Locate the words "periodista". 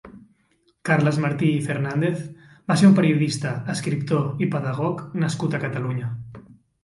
3.01-3.51